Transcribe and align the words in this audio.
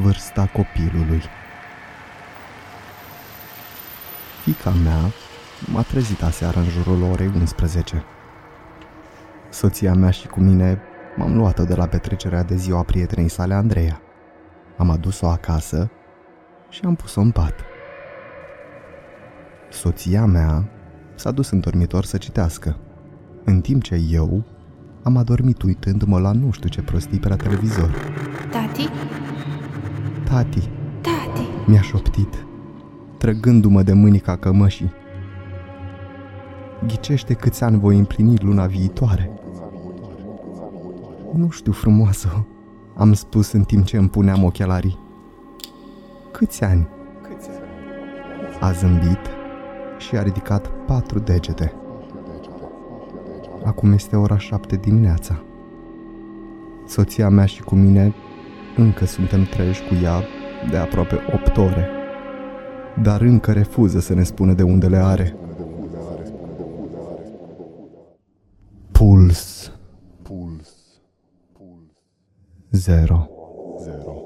vârsta 0.00 0.46
copilului. 0.52 1.22
Fica 4.42 4.70
mea 4.70 5.00
m-a 5.72 5.82
trezit 5.82 6.22
aseară 6.22 6.58
în 6.58 6.68
jurul 6.68 7.02
orei 7.02 7.30
11. 7.34 8.04
Soția 9.50 9.94
mea 9.94 10.10
și 10.10 10.26
cu 10.26 10.40
mine 10.40 10.80
m-am 11.16 11.36
luat-o 11.36 11.64
de 11.64 11.74
la 11.74 11.86
petrecerea 11.86 12.42
de 12.42 12.56
ziua 12.56 12.82
prietenei 12.82 13.28
sale 13.28 13.54
Andreea. 13.54 14.00
Am 14.76 14.90
adus-o 14.90 15.28
acasă 15.28 15.90
și 16.68 16.80
am 16.84 16.94
pus-o 16.94 17.20
în 17.20 17.30
pat. 17.30 17.54
Soția 19.70 20.24
mea 20.24 20.68
s-a 21.14 21.30
dus 21.30 21.50
în 21.50 21.60
dormitor 21.60 22.04
să 22.04 22.16
citească, 22.16 22.76
în 23.44 23.60
timp 23.60 23.82
ce 23.82 24.00
eu 24.10 24.44
am 25.02 25.16
adormit 25.16 25.62
uitându-mă 25.62 26.18
la 26.18 26.32
nu 26.32 26.50
știu 26.50 26.68
ce 26.68 26.82
prostii 26.82 27.18
pe 27.18 27.28
la 27.28 27.36
televizor. 27.36 27.90
Tati? 28.50 28.88
Tati, 30.32 30.68
Tati! 31.00 31.46
mi-a 31.66 31.80
șoptit, 31.80 32.46
trăgându-mă 33.18 33.82
de 33.82 33.92
mânica 33.92 34.36
cămășii. 34.36 34.92
Ghicește 36.86 37.34
câți 37.34 37.64
ani 37.64 37.78
voi 37.78 37.98
împlini 37.98 38.38
luna 38.38 38.66
viitoare. 38.66 39.30
Nu 41.34 41.50
știu, 41.50 41.72
frumoasă, 41.72 42.46
am 42.96 43.12
spus 43.12 43.52
în 43.52 43.62
timp 43.62 43.84
ce 43.84 43.96
îmi 43.96 44.08
puneam 44.08 44.44
ochelarii. 44.44 44.98
Câți 46.30 46.64
ani? 46.64 46.88
A 48.60 48.72
zâmbit 48.72 49.30
și 49.98 50.16
a 50.16 50.22
ridicat 50.22 50.70
patru 50.86 51.18
degete. 51.18 51.74
Acum 53.64 53.92
este 53.92 54.16
ora 54.16 54.38
șapte 54.38 54.76
dimineața. 54.76 55.42
Soția 56.86 57.28
mea 57.28 57.46
și 57.46 57.62
cu 57.62 57.74
mine 57.74 58.14
încă 58.76 59.04
suntem 59.04 59.44
treji 59.44 59.80
cu 59.88 59.94
ea 60.02 60.22
de 60.70 60.76
aproape 60.76 61.18
8 61.32 61.56
ore. 61.56 61.88
Dar 63.02 63.20
încă 63.20 63.52
refuză 63.52 64.00
să 64.00 64.14
ne 64.14 64.22
spună 64.22 64.52
de 64.52 64.62
unde 64.62 64.86
le 64.86 64.96
are. 64.96 65.36
Puls. 68.92 69.72
Puls. 70.22 70.76
Puls. 71.52 71.88
Zero. 72.70 73.28
Zero. 73.82 74.22